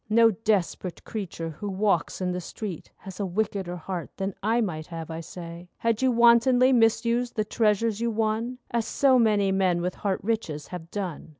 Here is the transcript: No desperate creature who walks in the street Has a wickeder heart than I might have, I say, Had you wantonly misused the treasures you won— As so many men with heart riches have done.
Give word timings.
No 0.09 0.31
desperate 0.31 1.03
creature 1.03 1.49
who 1.51 1.69
walks 1.69 2.21
in 2.21 2.31
the 2.31 2.41
street 2.41 2.89
Has 2.97 3.19
a 3.19 3.25
wickeder 3.27 3.75
heart 3.75 4.09
than 4.17 4.33
I 4.41 4.59
might 4.59 4.87
have, 4.87 5.11
I 5.11 5.19
say, 5.19 5.69
Had 5.77 6.01
you 6.01 6.11
wantonly 6.11 6.73
misused 6.73 7.35
the 7.35 7.45
treasures 7.45 8.01
you 8.01 8.09
won— 8.09 8.57
As 8.71 8.87
so 8.87 9.19
many 9.19 9.51
men 9.51 9.79
with 9.79 9.93
heart 9.93 10.19
riches 10.23 10.69
have 10.69 10.89
done. 10.89 11.29